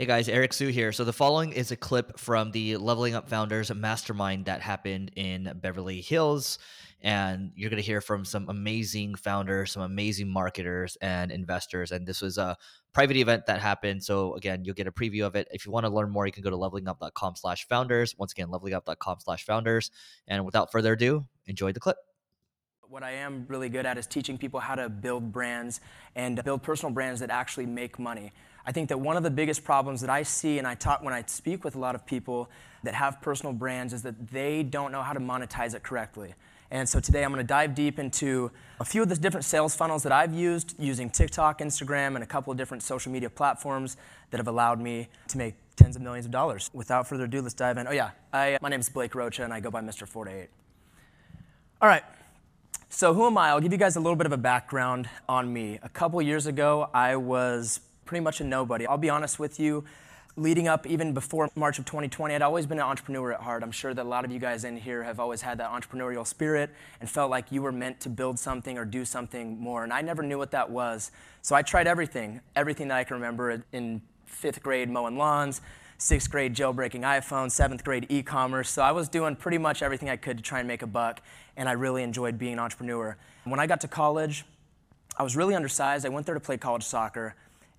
[0.00, 0.92] Hey guys, Eric Siu here.
[0.92, 5.52] So the following is a clip from the Leveling Up Founders Mastermind that happened in
[5.56, 6.58] Beverly Hills.
[7.02, 11.92] And you're going to hear from some amazing founders, some amazing marketers and investors.
[11.92, 12.56] And this was a
[12.94, 14.02] private event that happened.
[14.02, 15.48] So again, you'll get a preview of it.
[15.52, 18.14] If you want to learn more, you can go to levelingup.com slash founders.
[18.16, 19.90] Once again, levelingup.com slash founders.
[20.26, 21.98] And without further ado, enjoy the clip.
[22.88, 25.82] What I am really good at is teaching people how to build brands
[26.16, 28.32] and build personal brands that actually make money.
[28.66, 31.14] I think that one of the biggest problems that I see and I talk when
[31.14, 32.50] I speak with a lot of people
[32.82, 36.34] that have personal brands is that they don't know how to monetize it correctly.
[36.70, 39.74] And so today I'm going to dive deep into a few of the different sales
[39.74, 43.96] funnels that I've used using TikTok, Instagram, and a couple of different social media platforms
[44.30, 46.70] that have allowed me to make tens of millions of dollars.
[46.72, 47.88] Without further ado, let's dive in.
[47.88, 50.06] Oh yeah, I, uh, my name is Blake Rocha and I go by Mr.
[50.06, 50.48] 4 to 8.
[51.82, 52.04] All right,
[52.92, 53.50] so, who am I?
[53.50, 55.78] I'll give you guys a little bit of a background on me.
[55.80, 57.78] A couple years ago, I was
[58.10, 58.88] pretty much a nobody.
[58.88, 59.84] I'll be honest with you,
[60.34, 63.62] leading up even before March of 2020, I'd always been an entrepreneur at heart.
[63.62, 66.26] I'm sure that a lot of you guys in here have always had that entrepreneurial
[66.26, 69.84] spirit and felt like you were meant to build something or do something more.
[69.84, 71.12] And I never knew what that was.
[71.42, 75.60] So I tried everything, everything that I can remember in fifth grade mowing lawns,
[75.98, 78.70] sixth grade jailbreaking iPhone, seventh grade e commerce.
[78.70, 81.22] So I was doing pretty much everything I could to try and make a buck,
[81.56, 83.16] and I really enjoyed being an entrepreneur.
[83.44, 84.44] When I got to college,
[85.16, 86.04] I was really undersized.
[86.04, 87.36] I went there to play college soccer,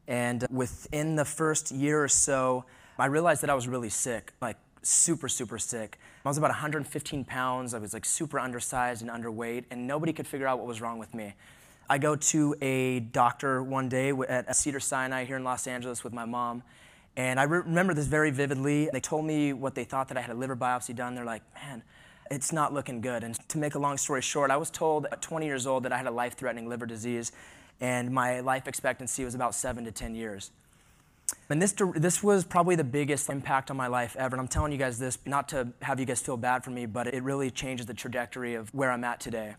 [0.07, 2.65] and within the first year or so,
[2.97, 5.99] I realized that I was really sick, like super, super sick.
[6.25, 7.73] I was about 115 pounds.
[7.73, 10.99] I was like super undersized and underweight, and nobody could figure out what was wrong
[10.99, 11.33] with me.
[11.89, 16.13] I go to a doctor one day at Cedar Sinai here in Los Angeles with
[16.13, 16.63] my mom,
[17.17, 18.89] and I re- remember this very vividly.
[18.93, 21.15] They told me what they thought that I had a liver biopsy done.
[21.15, 21.83] They're like, man,
[22.29, 23.23] it's not looking good.
[23.23, 25.91] And to make a long story short, I was told at 20 years old that
[25.91, 27.33] I had a life threatening liver disease,
[27.81, 30.51] and my life expectancy was about seven to 10 years.
[31.49, 34.35] And this, this was probably the biggest impact on my life ever.
[34.35, 36.85] And I'm telling you guys this not to have you guys feel bad for me,
[36.85, 39.55] but it really changes the trajectory of where I'm at today.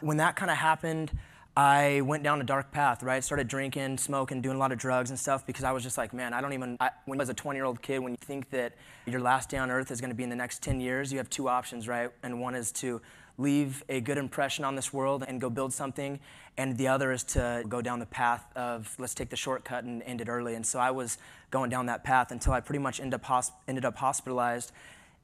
[0.00, 1.12] When that kind of happened,
[1.56, 3.22] I went down a dark path, right?
[3.22, 6.14] Started drinking, smoking, doing a lot of drugs and stuff because I was just like,
[6.14, 6.76] man, I don't even.
[6.80, 8.72] I, when I was a 20 year old kid, when you think that
[9.06, 11.18] your last day on earth is going to be in the next 10 years, you
[11.18, 12.10] have two options, right?
[12.22, 13.02] And one is to
[13.38, 16.20] leave a good impression on this world and go build something,
[16.56, 20.02] and the other is to go down the path of let's take the shortcut and
[20.02, 20.54] end it early.
[20.54, 21.18] And so I was
[21.50, 24.72] going down that path until I pretty much ended up, hosp- ended up hospitalized.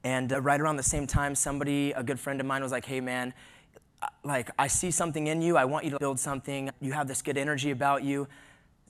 [0.03, 2.85] And uh, right around the same time, somebody, a good friend of mine, was like,
[2.85, 3.33] hey, man,
[4.23, 5.57] like, I see something in you.
[5.57, 6.69] I want you to build something.
[6.79, 8.27] You have this good energy about you.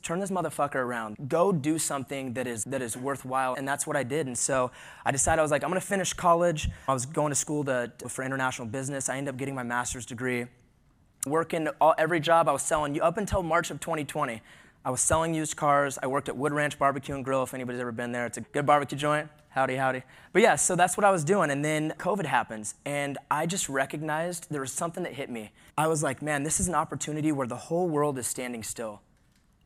[0.02, 1.18] Turn this motherfucker around.
[1.28, 3.56] Go do something that is that is worthwhile.
[3.56, 4.28] And that's what I did.
[4.28, 4.72] And so
[5.06, 6.70] I decided I was like, I'm gonna finish college.
[6.88, 9.10] I was going to school to, for international business.
[9.10, 10.46] I ended up getting my master's degree.
[11.26, 14.42] Working all, every job I was selling up until March of 2020.
[14.86, 16.00] I was selling used cars.
[16.02, 17.44] I worked at Wood Ranch Barbecue and Grill.
[17.44, 19.30] If anybody's ever been there, it's a good barbecue joint.
[19.50, 20.04] Howdy, howdy.
[20.32, 21.52] But yeah, so that's what I was doing.
[21.52, 22.76] And then COVID happens.
[22.86, 25.52] And I just recognized there was something that hit me.
[25.78, 29.02] I was like, man, this is an opportunity where the whole world is standing still.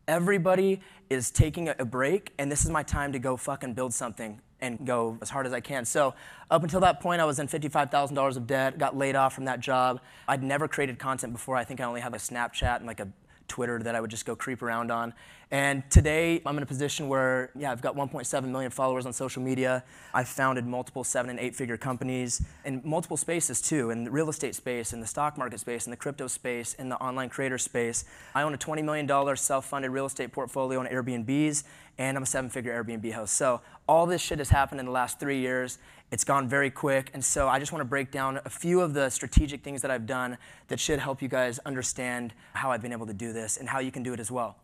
[0.07, 4.41] Everybody is taking a break, and this is my time to go fucking build something
[4.59, 5.85] and go as hard as I can.
[5.85, 6.13] So,
[6.51, 9.59] up until that point, I was in $55,000 of debt, got laid off from that
[9.59, 10.01] job.
[10.27, 11.55] I'd never created content before.
[11.55, 13.07] I think I only had a Snapchat and like a
[13.47, 15.13] Twitter that I would just go creep around on.
[15.51, 19.43] And today, I'm in a position where, yeah, I've got 1.7 million followers on social
[19.43, 19.83] media.
[20.11, 24.29] I've founded multiple seven and eight figure companies in multiple spaces too, in the real
[24.29, 27.59] estate space, in the stock market space, in the crypto space, in the online creator
[27.59, 28.03] space.
[28.33, 31.63] I own a $20 million self funded real estate portfolio on Airbnbs,
[31.97, 33.35] and I'm a seven figure Airbnb host.
[33.35, 35.77] So, all this shit has happened in the last three years.
[36.13, 37.09] It's gone very quick.
[37.13, 39.89] And so I just want to break down a few of the strategic things that
[39.89, 40.37] I've done
[40.67, 43.79] that should help you guys understand how I've been able to do this and how
[43.79, 44.57] you can do it as well.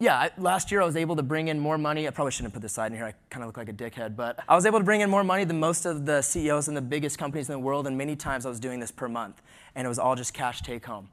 [0.00, 2.06] Yeah, I, last year I was able to bring in more money.
[2.06, 3.06] I probably shouldn't put this slide in here.
[3.06, 5.24] I kind of look like a dickhead, but I was able to bring in more
[5.24, 8.14] money than most of the CEOs in the biggest companies in the world, and many
[8.14, 9.42] times I was doing this per month,
[9.74, 11.08] and it was all just cash take home.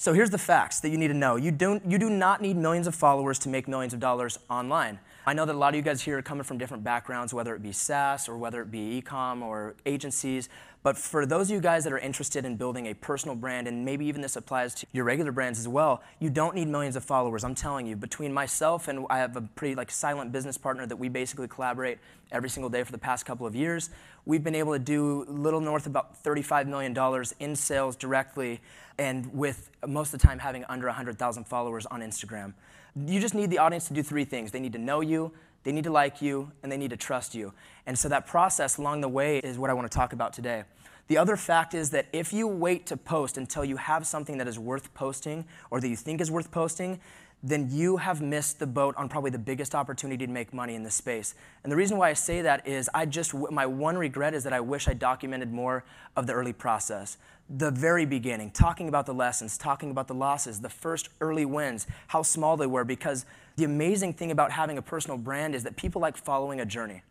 [0.00, 1.36] So here's the facts that you need to know.
[1.36, 4.98] You, don't, you do not need millions of followers to make millions of dollars online.
[5.26, 7.54] I know that a lot of you guys here are coming from different backgrounds, whether
[7.54, 10.48] it be SaaS or whether it be ecom or agencies.
[10.82, 13.84] But for those of you guys that are interested in building a personal brand, and
[13.84, 17.04] maybe even this applies to your regular brands as well, you don't need millions of
[17.04, 17.44] followers.
[17.44, 20.96] I'm telling you, between myself and I have a pretty like silent business partner that
[20.96, 21.98] we basically collaborate
[22.32, 23.90] every single day for the past couple of years,
[24.24, 26.96] we've been able to do little north about $35 million
[27.40, 28.62] in sales directly,
[28.96, 32.54] and with most of the time having under 100,000 followers on Instagram.
[32.96, 34.50] You just need the audience to do three things.
[34.50, 35.32] They need to know you,
[35.62, 37.52] they need to like you, and they need to trust you.
[37.86, 40.64] And so that process along the way is what I want to talk about today.
[41.08, 44.46] The other fact is that if you wait to post until you have something that
[44.46, 47.00] is worth posting or that you think is worth posting,
[47.42, 50.82] then you have missed the boat on probably the biggest opportunity to make money in
[50.82, 51.34] this space.
[51.62, 54.52] And the reason why I say that is I just, my one regret is that
[54.52, 55.84] I wish I documented more
[56.16, 57.16] of the early process.
[57.48, 61.86] The very beginning, talking about the lessons, talking about the losses, the first early wins,
[62.08, 63.24] how small they were, because
[63.56, 67.02] the amazing thing about having a personal brand is that people like following a journey.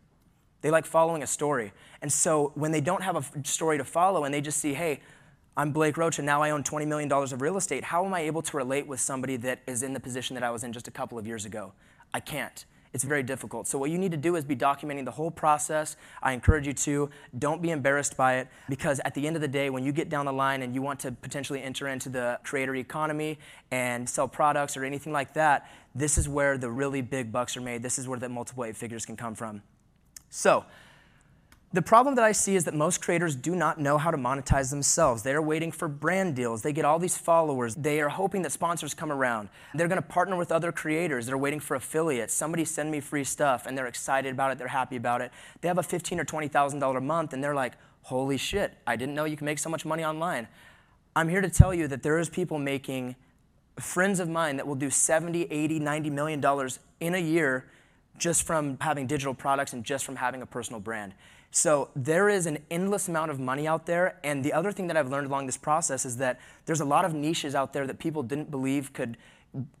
[0.62, 1.72] They like following a story.
[2.02, 5.00] And so when they don't have a story to follow and they just see, hey,
[5.60, 7.84] I'm Blake Rocha and now I own $20 million of real estate.
[7.84, 10.50] How am I able to relate with somebody that is in the position that I
[10.50, 11.74] was in just a couple of years ago?
[12.14, 12.64] I can't.
[12.94, 13.68] It's very difficult.
[13.68, 15.96] So, what you need to do is be documenting the whole process.
[16.22, 17.10] I encourage you to.
[17.38, 20.08] Don't be embarrassed by it because at the end of the day, when you get
[20.08, 23.38] down the line and you want to potentially enter into the creator economy
[23.70, 27.60] and sell products or anything like that, this is where the really big bucks are
[27.60, 27.82] made.
[27.82, 29.60] This is where the multiple eight figures can come from.
[30.30, 30.64] So,
[31.72, 34.70] the problem that I see is that most creators do not know how to monetize
[34.70, 35.22] themselves.
[35.22, 36.62] They are waiting for brand deals.
[36.62, 37.76] They get all these followers.
[37.76, 39.48] They are hoping that sponsors come around.
[39.74, 41.26] They're going to partner with other creators.
[41.26, 42.34] They're waiting for affiliates.
[42.34, 44.58] Somebody send me free stuff, and they're excited about it.
[44.58, 45.30] They're happy about it.
[45.60, 48.76] They have a fifteen or twenty thousand dollar a month, and they're like, "Holy shit!
[48.84, 50.48] I didn't know you can make so much money online."
[51.14, 53.14] I'm here to tell you that there is people making
[53.78, 57.66] friends of mine that will do 70, 80, 90 million dollars in a year
[58.18, 61.14] just from having digital products and just from having a personal brand.
[61.50, 64.18] So there is an endless amount of money out there.
[64.22, 67.04] And the other thing that I've learned along this process is that there's a lot
[67.04, 69.16] of niches out there that people didn't believe could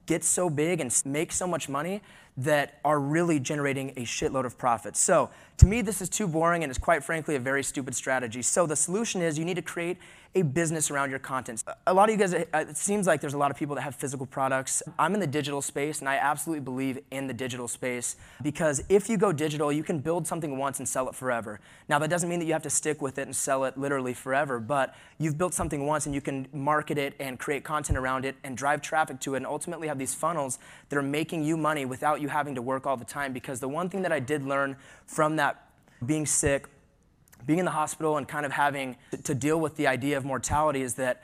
[0.06, 2.02] get so big and make so much money
[2.36, 4.98] that are really generating a shitload of profits.
[4.98, 8.42] So, to me, this is too boring and it's quite frankly a very stupid strategy.
[8.42, 9.98] So, the solution is you need to create
[10.34, 11.64] a business around your content.
[11.88, 13.96] A lot of you guys, it seems like there's a lot of people that have
[13.96, 14.80] physical products.
[14.96, 19.08] I'm in the digital space, and I absolutely believe in the digital space because if
[19.08, 21.58] you go digital, you can build something once and sell it forever.
[21.88, 24.14] Now, that doesn't mean that you have to stick with it and sell it literally
[24.14, 28.24] forever, but you've built something once and you can market it and create content around
[28.24, 30.60] it and drive traffic to it and ultimately have these funnels
[30.90, 33.32] that are making you money without you having to work all the time.
[33.32, 34.76] Because the one thing that I did learn
[35.06, 35.66] from that
[36.06, 36.66] being sick,
[37.46, 40.82] being in the hospital and kind of having to deal with the idea of mortality
[40.82, 41.22] is that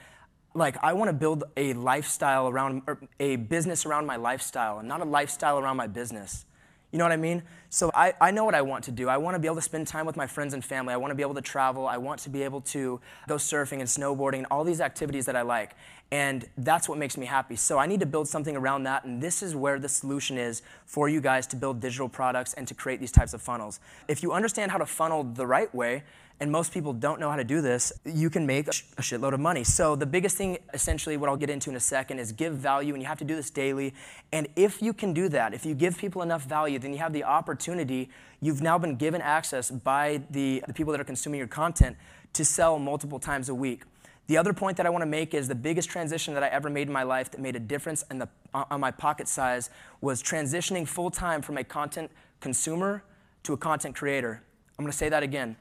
[0.54, 2.82] like I want to build a lifestyle around
[3.20, 6.44] a business around my lifestyle and not a lifestyle around my business.
[6.92, 7.42] You know what I mean?
[7.68, 9.08] So I, I know what I want to do.
[9.08, 10.94] I want to be able to spend time with my friends and family.
[10.94, 11.86] I want to be able to travel.
[11.86, 15.36] I want to be able to go surfing and snowboarding and all these activities that
[15.36, 15.74] I like.
[16.12, 17.56] And that's what makes me happy.
[17.56, 19.04] So I need to build something around that.
[19.04, 22.68] And this is where the solution is for you guys to build digital products and
[22.68, 23.80] to create these types of funnels.
[24.06, 26.04] If you understand how to funnel the right way,
[26.38, 29.40] and most people don't know how to do this, you can make a shitload of
[29.40, 29.64] money.
[29.64, 32.92] So, the biggest thing, essentially, what I'll get into in a second, is give value,
[32.92, 33.94] and you have to do this daily.
[34.32, 37.14] And if you can do that, if you give people enough value, then you have
[37.14, 38.10] the opportunity,
[38.40, 41.96] you've now been given access by the, the people that are consuming your content
[42.34, 43.84] to sell multiple times a week.
[44.26, 46.68] The other point that I want to make is the biggest transition that I ever
[46.68, 49.70] made in my life that made a difference in the, uh, on my pocket size
[50.00, 53.04] was transitioning full time from a content consumer
[53.44, 54.42] to a content creator.
[54.78, 55.56] I'm going to say that again.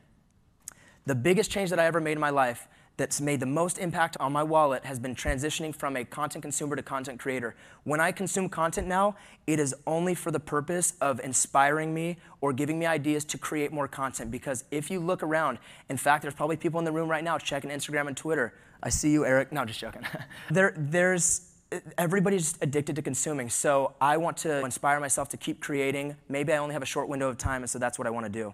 [1.06, 2.68] The biggest change that I ever made in my life
[2.98, 6.76] that's made the most impact on my wallet has been transitioning from a content consumer
[6.76, 7.56] to content creator.
[7.84, 9.16] When I consume content now,
[9.48, 13.72] it is only for the purpose of inspiring me or giving me ideas to create
[13.72, 14.32] more content.
[14.32, 15.60] Because if you look around,
[15.90, 18.54] in fact, there's probably people in the room right now checking Instagram and Twitter.
[18.82, 19.52] I see you, Eric.
[19.52, 20.04] No, just joking.
[20.50, 21.52] there, there's
[21.98, 23.50] everybody's addicted to consuming.
[23.50, 26.16] So I want to inspire myself to keep creating.
[26.30, 28.26] Maybe I only have a short window of time, and so that's what I want
[28.26, 28.54] to do.